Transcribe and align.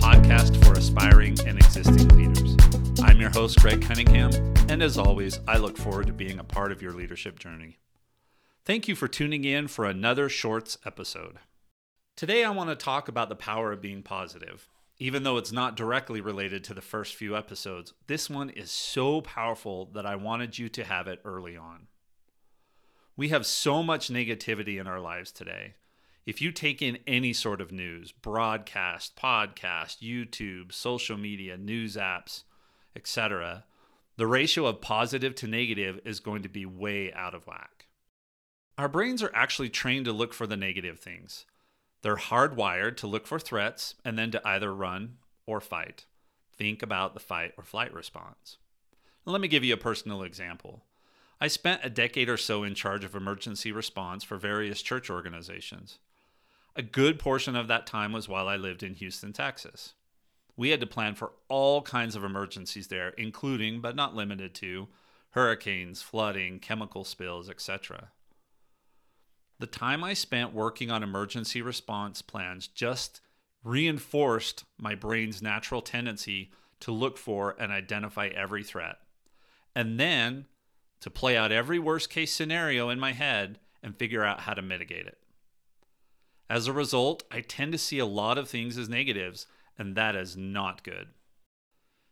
podcast 0.00 0.64
for 0.64 0.72
aspiring 0.72 1.36
and 1.46 1.58
existing 1.58 2.08
leaders. 2.16 2.56
I'm 3.02 3.20
your 3.20 3.28
host, 3.28 3.60
Greg 3.60 3.82
Cunningham, 3.82 4.32
and 4.70 4.82
as 4.82 4.96
always, 4.96 5.40
I 5.46 5.58
look 5.58 5.76
forward 5.76 6.06
to 6.06 6.14
being 6.14 6.38
a 6.38 6.44
part 6.44 6.72
of 6.72 6.80
your 6.80 6.92
leadership 6.92 7.38
journey. 7.38 7.76
Thank 8.64 8.88
you 8.88 8.94
for 8.94 9.08
tuning 9.08 9.44
in 9.44 9.68
for 9.68 9.84
another 9.84 10.30
Shorts 10.30 10.78
episode. 10.86 11.36
Today, 12.16 12.44
I 12.44 12.50
want 12.50 12.70
to 12.70 12.76
talk 12.76 13.08
about 13.08 13.28
the 13.28 13.36
power 13.36 13.72
of 13.72 13.82
being 13.82 14.02
positive. 14.02 14.70
Even 14.98 15.22
though 15.22 15.36
it's 15.36 15.52
not 15.52 15.76
directly 15.76 16.22
related 16.22 16.64
to 16.64 16.74
the 16.74 16.80
first 16.80 17.14
few 17.14 17.36
episodes, 17.36 17.92
this 18.06 18.30
one 18.30 18.48
is 18.48 18.70
so 18.70 19.20
powerful 19.20 19.90
that 19.92 20.06
I 20.06 20.16
wanted 20.16 20.58
you 20.58 20.70
to 20.70 20.84
have 20.84 21.08
it 21.08 21.20
early 21.26 21.58
on. 21.58 21.88
We 23.16 23.28
have 23.28 23.44
so 23.44 23.82
much 23.82 24.08
negativity 24.08 24.80
in 24.80 24.86
our 24.86 25.00
lives 25.00 25.30
today. 25.30 25.74
If 26.26 26.42
you 26.42 26.52
take 26.52 26.82
in 26.82 26.98
any 27.06 27.32
sort 27.32 27.60
of 27.60 27.72
news, 27.72 28.12
broadcast, 28.12 29.16
podcast, 29.16 30.00
YouTube, 30.02 30.72
social 30.72 31.16
media, 31.16 31.56
news 31.56 31.96
apps, 31.96 32.44
etc., 32.94 33.64
the 34.16 34.26
ratio 34.26 34.66
of 34.66 34.82
positive 34.82 35.34
to 35.36 35.46
negative 35.46 35.98
is 36.04 36.20
going 36.20 36.42
to 36.42 36.48
be 36.48 36.66
way 36.66 37.10
out 37.12 37.34
of 37.34 37.46
whack. 37.46 37.86
Our 38.76 38.88
brains 38.88 39.22
are 39.22 39.30
actually 39.34 39.70
trained 39.70 40.04
to 40.04 40.12
look 40.12 40.34
for 40.34 40.46
the 40.46 40.58
negative 40.58 41.00
things. 41.00 41.46
They're 42.02 42.16
hardwired 42.16 42.96
to 42.98 43.06
look 43.06 43.26
for 43.26 43.38
threats 43.38 43.94
and 44.04 44.18
then 44.18 44.30
to 44.32 44.46
either 44.46 44.74
run 44.74 45.16
or 45.46 45.60
fight. 45.60 46.04
Think 46.54 46.82
about 46.82 47.14
the 47.14 47.20
fight 47.20 47.52
or 47.56 47.64
flight 47.64 47.94
response. 47.94 48.58
Now, 49.26 49.32
let 49.32 49.40
me 49.40 49.48
give 49.48 49.64
you 49.64 49.72
a 49.72 49.78
personal 49.78 50.22
example. 50.22 50.84
I 51.40 51.48
spent 51.48 51.80
a 51.82 51.90
decade 51.90 52.28
or 52.28 52.36
so 52.36 52.62
in 52.62 52.74
charge 52.74 53.04
of 53.04 53.14
emergency 53.14 53.72
response 53.72 54.22
for 54.22 54.36
various 54.36 54.82
church 54.82 55.08
organizations. 55.08 55.98
A 56.76 56.82
good 56.82 57.18
portion 57.18 57.56
of 57.56 57.68
that 57.68 57.86
time 57.86 58.12
was 58.12 58.28
while 58.28 58.48
I 58.48 58.56
lived 58.56 58.82
in 58.82 58.94
Houston, 58.94 59.32
Texas. 59.32 59.94
We 60.56 60.70
had 60.70 60.80
to 60.80 60.86
plan 60.86 61.14
for 61.14 61.32
all 61.48 61.82
kinds 61.82 62.14
of 62.14 62.22
emergencies 62.22 62.88
there, 62.88 63.10
including 63.10 63.80
but 63.80 63.96
not 63.96 64.14
limited 64.14 64.54
to 64.56 64.88
hurricanes, 65.30 66.02
flooding, 66.02 66.58
chemical 66.58 67.04
spills, 67.04 67.48
etc. 67.48 68.10
The 69.58 69.66
time 69.66 70.02
I 70.02 70.14
spent 70.14 70.54
working 70.54 70.90
on 70.90 71.02
emergency 71.02 71.60
response 71.60 72.22
plans 72.22 72.66
just 72.66 73.20
reinforced 73.62 74.64
my 74.78 74.94
brain's 74.94 75.42
natural 75.42 75.82
tendency 75.82 76.50
to 76.80 76.92
look 76.92 77.18
for 77.18 77.54
and 77.58 77.70
identify 77.70 78.28
every 78.28 78.64
threat, 78.64 78.96
and 79.74 80.00
then 80.00 80.46
to 81.00 81.10
play 81.10 81.36
out 81.36 81.52
every 81.52 81.78
worst 81.78 82.10
case 82.10 82.32
scenario 82.32 82.88
in 82.88 82.98
my 82.98 83.12
head 83.12 83.58
and 83.82 83.96
figure 83.96 84.24
out 84.24 84.40
how 84.40 84.54
to 84.54 84.62
mitigate 84.62 85.06
it. 85.06 85.19
As 86.50 86.66
a 86.66 86.72
result, 86.72 87.22
I 87.30 87.42
tend 87.42 87.70
to 87.72 87.78
see 87.78 88.00
a 88.00 88.06
lot 88.06 88.36
of 88.36 88.48
things 88.48 88.76
as 88.76 88.88
negatives, 88.88 89.46
and 89.78 89.94
that 89.94 90.16
is 90.16 90.36
not 90.36 90.82
good. 90.82 91.08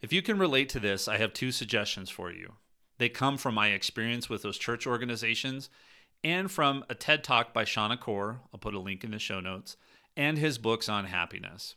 If 0.00 0.10
you 0.10 0.22
can 0.22 0.38
relate 0.38 0.70
to 0.70 0.80
this, 0.80 1.06
I 1.06 1.18
have 1.18 1.34
two 1.34 1.52
suggestions 1.52 2.08
for 2.08 2.32
you. 2.32 2.54
They 2.96 3.10
come 3.10 3.36
from 3.36 3.54
my 3.54 3.68
experience 3.68 4.30
with 4.30 4.42
those 4.42 4.56
church 4.56 4.86
organizations 4.86 5.68
and 6.24 6.50
from 6.50 6.84
a 6.88 6.94
TED 6.94 7.24
Talk 7.24 7.52
by 7.52 7.64
Shawn 7.64 7.92
Achor, 7.92 8.40
I'll 8.52 8.60
put 8.60 8.74
a 8.74 8.78
link 8.78 9.04
in 9.04 9.10
the 9.10 9.18
show 9.18 9.40
notes, 9.40 9.76
and 10.16 10.38
his 10.38 10.56
books 10.56 10.88
on 10.88 11.06
happiness. 11.06 11.74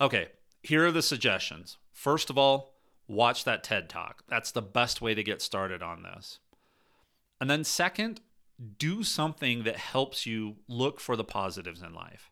Okay, 0.00 0.28
here 0.62 0.86
are 0.86 0.92
the 0.92 1.02
suggestions. 1.02 1.78
First 1.92 2.28
of 2.28 2.36
all, 2.36 2.74
watch 3.06 3.44
that 3.44 3.64
TED 3.64 3.88
Talk. 3.88 4.24
That's 4.28 4.50
the 4.50 4.62
best 4.62 5.00
way 5.00 5.14
to 5.14 5.22
get 5.22 5.40
started 5.40 5.82
on 5.82 6.02
this. 6.02 6.40
And 7.40 7.48
then, 7.48 7.64
second, 7.64 8.20
do 8.78 9.02
something 9.02 9.64
that 9.64 9.76
helps 9.76 10.26
you 10.26 10.56
look 10.68 11.00
for 11.00 11.16
the 11.16 11.24
positives 11.24 11.82
in 11.82 11.94
life. 11.94 12.30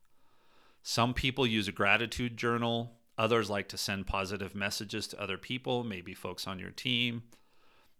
Some 0.82 1.14
people 1.14 1.46
use 1.46 1.68
a 1.68 1.72
gratitude 1.72 2.36
journal, 2.36 2.92
others 3.18 3.50
like 3.50 3.68
to 3.68 3.78
send 3.78 4.06
positive 4.06 4.54
messages 4.54 5.06
to 5.08 5.20
other 5.20 5.36
people, 5.36 5.84
maybe 5.84 6.14
folks 6.14 6.46
on 6.46 6.58
your 6.58 6.70
team. 6.70 7.24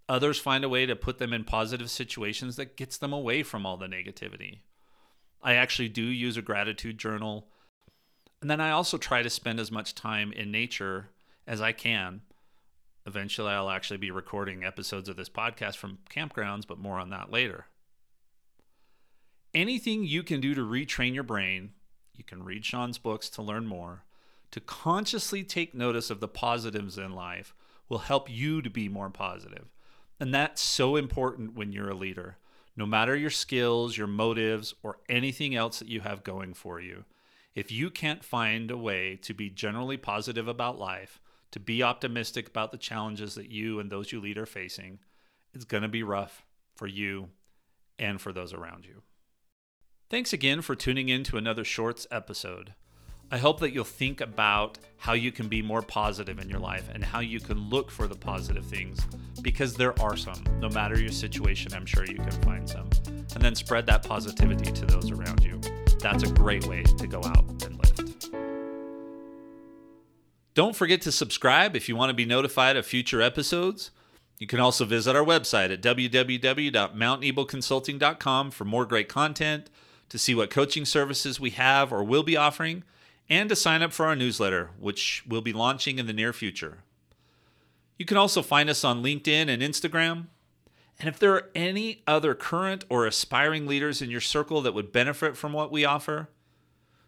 Others 0.08 0.40
find 0.40 0.64
a 0.64 0.68
way 0.68 0.86
to 0.86 0.96
put 0.96 1.18
them 1.18 1.32
in 1.32 1.44
positive 1.44 1.90
situations 1.90 2.56
that 2.56 2.76
gets 2.76 2.96
them 2.96 3.12
away 3.12 3.42
from 3.42 3.64
all 3.64 3.76
the 3.76 3.86
negativity. 3.86 4.60
I 5.42 5.54
actually 5.54 5.88
do 5.88 6.02
use 6.02 6.36
a 6.36 6.42
gratitude 6.42 6.98
journal. 6.98 7.48
And 8.40 8.50
then 8.50 8.60
I 8.60 8.70
also 8.70 8.96
try 8.98 9.22
to 9.22 9.30
spend 9.30 9.60
as 9.60 9.70
much 9.70 9.94
time 9.94 10.32
in 10.32 10.50
nature 10.50 11.10
as 11.46 11.60
I 11.60 11.72
can. 11.72 12.22
Eventually, 13.06 13.52
I'll 13.52 13.70
actually 13.70 13.98
be 13.98 14.10
recording 14.10 14.64
episodes 14.64 15.08
of 15.08 15.16
this 15.16 15.28
podcast 15.28 15.76
from 15.76 15.98
campgrounds, 16.10 16.66
but 16.66 16.78
more 16.78 16.98
on 16.98 17.10
that 17.10 17.30
later. 17.30 17.66
Anything 19.52 20.04
you 20.04 20.22
can 20.22 20.40
do 20.40 20.54
to 20.54 20.60
retrain 20.60 21.12
your 21.12 21.24
brain, 21.24 21.72
you 22.14 22.22
can 22.22 22.44
read 22.44 22.64
Shawn's 22.64 22.98
books 22.98 23.28
to 23.30 23.42
learn 23.42 23.66
more, 23.66 24.04
to 24.52 24.60
consciously 24.60 25.42
take 25.42 25.74
notice 25.74 26.08
of 26.08 26.20
the 26.20 26.28
positives 26.28 26.96
in 26.96 27.12
life 27.12 27.52
will 27.88 27.98
help 27.98 28.30
you 28.30 28.62
to 28.62 28.70
be 28.70 28.88
more 28.88 29.10
positive. 29.10 29.66
And 30.20 30.32
that's 30.32 30.60
so 30.60 30.94
important 30.94 31.56
when 31.56 31.72
you're 31.72 31.90
a 31.90 31.94
leader. 31.94 32.36
No 32.76 32.86
matter 32.86 33.16
your 33.16 33.30
skills, 33.30 33.96
your 33.96 34.06
motives, 34.06 34.74
or 34.84 34.98
anything 35.08 35.56
else 35.56 35.80
that 35.80 35.88
you 35.88 36.00
have 36.02 36.22
going 36.22 36.54
for 36.54 36.80
you, 36.80 37.04
if 37.54 37.72
you 37.72 37.90
can't 37.90 38.24
find 38.24 38.70
a 38.70 38.76
way 38.76 39.16
to 39.22 39.34
be 39.34 39.50
generally 39.50 39.96
positive 39.96 40.46
about 40.46 40.78
life, 40.78 41.20
to 41.50 41.58
be 41.58 41.82
optimistic 41.82 42.46
about 42.46 42.70
the 42.70 42.78
challenges 42.78 43.34
that 43.34 43.50
you 43.50 43.80
and 43.80 43.90
those 43.90 44.12
you 44.12 44.20
lead 44.20 44.38
are 44.38 44.46
facing, 44.46 45.00
it's 45.52 45.64
going 45.64 45.82
to 45.82 45.88
be 45.88 46.04
rough 46.04 46.46
for 46.76 46.86
you 46.86 47.30
and 47.98 48.20
for 48.20 48.32
those 48.32 48.52
around 48.52 48.86
you. 48.86 49.02
Thanks 50.10 50.32
again 50.32 50.60
for 50.60 50.74
tuning 50.74 51.08
in 51.08 51.22
to 51.22 51.36
another 51.36 51.62
Shorts 51.62 52.04
episode. 52.10 52.74
I 53.30 53.38
hope 53.38 53.60
that 53.60 53.72
you'll 53.72 53.84
think 53.84 54.20
about 54.20 54.76
how 54.96 55.12
you 55.12 55.30
can 55.30 55.46
be 55.46 55.62
more 55.62 55.82
positive 55.82 56.40
in 56.40 56.50
your 56.50 56.58
life 56.58 56.90
and 56.92 57.04
how 57.04 57.20
you 57.20 57.38
can 57.38 57.70
look 57.70 57.92
for 57.92 58.08
the 58.08 58.16
positive 58.16 58.64
things 58.64 58.98
because 59.40 59.74
there 59.74 59.94
are 60.02 60.16
some. 60.16 60.42
No 60.58 60.68
matter 60.68 60.98
your 60.98 61.12
situation, 61.12 61.72
I'm 61.72 61.86
sure 61.86 62.04
you 62.04 62.16
can 62.16 62.32
find 62.42 62.68
some. 62.68 62.90
And 63.06 63.40
then 63.40 63.54
spread 63.54 63.86
that 63.86 64.02
positivity 64.02 64.72
to 64.72 64.84
those 64.84 65.12
around 65.12 65.44
you. 65.44 65.60
That's 66.00 66.24
a 66.24 66.32
great 66.32 66.66
way 66.66 66.82
to 66.82 67.06
go 67.06 67.20
out 67.24 67.44
and 67.64 67.78
lift. 67.78 68.30
Don't 70.54 70.74
forget 70.74 71.02
to 71.02 71.12
subscribe 71.12 71.76
if 71.76 71.88
you 71.88 71.94
want 71.94 72.10
to 72.10 72.14
be 72.14 72.24
notified 72.24 72.76
of 72.76 72.84
future 72.84 73.22
episodes. 73.22 73.92
You 74.40 74.48
can 74.48 74.58
also 74.58 74.84
visit 74.84 75.14
our 75.14 75.24
website 75.24 75.72
at 75.72 75.80
www.mtneboconsulting.com 75.80 78.50
for 78.50 78.64
more 78.64 78.86
great 78.86 79.08
content, 79.08 79.70
to 80.10 80.18
see 80.18 80.34
what 80.34 80.50
coaching 80.50 80.84
services 80.84 81.40
we 81.40 81.50
have 81.50 81.92
or 81.92 82.04
will 82.04 82.22
be 82.22 82.36
offering 82.36 82.84
and 83.28 83.48
to 83.48 83.56
sign 83.56 83.80
up 83.80 83.92
for 83.92 84.06
our 84.06 84.16
newsletter, 84.16 84.70
which 84.78 85.24
we'll 85.26 85.40
be 85.40 85.52
launching 85.52 85.98
in 85.98 86.06
the 86.06 86.12
near 86.12 86.32
future. 86.32 86.78
You 87.96 88.04
can 88.04 88.16
also 88.16 88.42
find 88.42 88.68
us 88.68 88.84
on 88.84 89.02
LinkedIn 89.02 89.48
and 89.48 89.62
Instagram. 89.62 90.26
And 90.98 91.08
if 91.08 91.18
there 91.18 91.32
are 91.34 91.50
any 91.54 92.02
other 92.06 92.34
current 92.34 92.84
or 92.90 93.06
aspiring 93.06 93.66
leaders 93.66 94.02
in 94.02 94.10
your 94.10 94.20
circle 94.20 94.60
that 94.62 94.74
would 94.74 94.92
benefit 94.92 95.36
from 95.36 95.52
what 95.52 95.70
we 95.70 95.84
offer, 95.84 96.28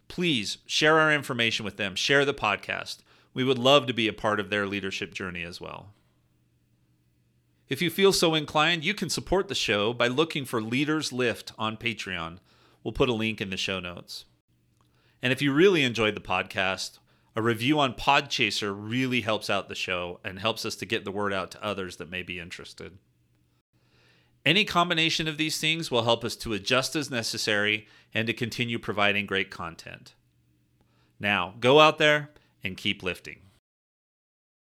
please 0.09 0.59
share 0.65 0.99
our 0.99 1.13
information 1.13 1.65
with 1.65 1.77
them, 1.77 1.95
share 1.95 2.25
the 2.25 2.33
podcast. 2.33 2.99
We 3.34 3.45
would 3.45 3.59
love 3.59 3.87
to 3.87 3.95
be 3.95 4.09
a 4.09 4.13
part 4.13 4.39
of 4.39 4.49
their 4.49 4.67
leadership 4.67 5.13
journey 5.13 5.43
as 5.43 5.61
well. 5.61 5.93
If 7.69 7.81
you 7.81 7.91
feel 7.91 8.13
so 8.13 8.34
inclined, 8.34 8.84
you 8.84 8.93
can 8.93 9.09
support 9.09 9.49
the 9.49 9.55
show 9.55 9.95
by 9.95 10.07
looking 10.07 10.45
for 10.45 10.61
Leaders 10.61 11.11
Lift 11.13 11.53
on 11.59 11.79
Patreon. 11.79 12.39
We'll 12.82 12.93
put 12.93 13.09
a 13.09 13.15
link 13.15 13.41
in 13.41 13.50
the 13.50 13.56
show 13.56 13.81
notes. 13.81 14.25
And 15.22 15.32
if 15.32 15.41
you 15.41 15.53
really 15.53 15.84
enjoyed 15.84 16.16
the 16.16 16.20
podcast, 16.20 16.98
a 17.34 17.43
review 17.43 17.78
on 17.78 17.94
Podchaser 17.94 18.75
really 18.76 19.22
helps 19.22 19.48
out 19.48 19.69
the 19.69 19.75
show 19.75 20.20
and 20.25 20.38
helps 20.38 20.66
us 20.66 20.76
to 20.76 20.87
get 20.87 21.04
the 21.04 21.12
word 21.12 21.32
out 21.32 21.50
to 21.53 21.65
others 21.65 21.97
that 21.97 22.10
may 22.10 22.22
be 22.22 22.38
interested. 22.38 22.98
Any 24.44 24.65
combination 24.65 25.28
of 25.28 25.38
these 25.38 25.59
things 25.59 25.91
will 25.91 26.03
help 26.03 26.25
us 26.25 26.34
to 26.37 26.53
adjust 26.53 26.97
as 26.97 27.10
necessary 27.10 27.87
and 28.12 28.27
to 28.27 28.33
continue 28.33 28.78
providing 28.78 29.24
great 29.24 29.51
content. 29.51 30.15
Now, 31.21 31.54
go 31.60 31.78
out 31.78 31.98
there 31.98 32.30
and 32.65 32.77
keep 32.77 33.03
lifting. 33.03 33.39